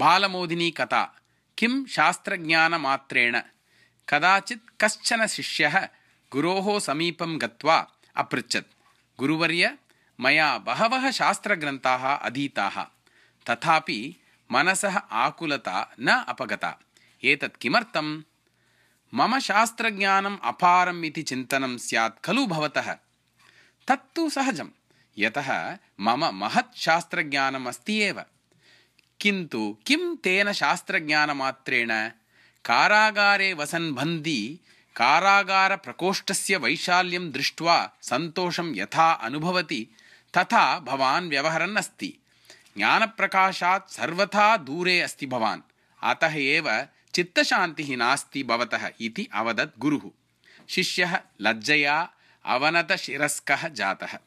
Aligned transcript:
बालमोदिनी 0.00 0.70
कथा। 0.70 1.16
किं 1.58 1.86
शास्त्रज्ञानमात्रेण? 1.86 3.40
कदाचित् 4.08 4.80
कश्चन 4.80 5.26
शिष्यः 5.26 5.88
गुरोः 6.32 6.80
समीपं 6.80 7.40
गत्वा 7.40 7.88
अपृच्छत्। 8.16 8.66
गुरुवर्य 9.18 9.78
मया 10.20 10.58
बहवः 10.58 11.10
शास्त्रग्रन्थाः 11.10 12.16
अधीताः। 12.16 12.82
तथापि 13.50 14.16
मनसः 14.52 14.96
आकुलता 14.96 15.94
न 16.00 16.24
अपगता। 16.28 16.78
एतत् 17.24 17.56
किमर्थम्? 17.56 18.22
मम 19.14 19.38
शास्त्रज्ञानम् 19.38 20.38
अपारम् 20.44 21.04
इति 21.04 21.22
चिन्तनं 21.22 21.78
स्यात् 21.78 22.22
खलु 22.24 22.46
भवतः। 22.46 22.96
तत्तु 23.88 24.30
सहजं 24.30 24.68
यतः 25.18 25.78
मम 26.00 26.30
महत् 26.34 26.78
शास्त्रज्ञानम् 26.78 27.66
अस्ति 27.66 27.96
एव 27.96 28.22
किन्तु 29.20 29.76
किं 29.86 30.16
तेन 30.16 30.52
शास्त्रज्ञानमात्रेण? 30.52 32.08
कारागारे 32.64 33.52
वसन् 33.52 33.94
बन्दी 33.94 34.60
कारागारप्रकोष्ठस्य 34.96 36.56
वैशाल्यं 36.56 37.30
दृष्ट्वा 37.30 37.92
सन्तोषं 38.02 38.74
यथा 38.74 39.12
अनुभवति 39.12 39.86
तथा 40.36 40.78
भवान् 40.78 41.28
व्यवहरन् 41.28 41.76
अस्ति। 41.76 42.18
ज्ञानप्रकाशात् 42.76 43.90
सर्वथा 43.90 44.56
दूरे 44.56 45.00
अस्ति 45.00 45.26
भवान्। 45.26 45.60
अतः 46.02 46.34
एव 46.34 46.86
चित्तशान्तिः 47.14 47.96
नास्ति 47.96 48.42
भवतः 48.42 48.90
इति 49.00 49.28
अवदत् 49.34 49.78
गुरुः। 49.78 50.10
शिष्यः 50.68 51.20
लज्जया 51.40 52.10
अवनतशिरस्कः 52.46 53.68
जातः 53.68 54.18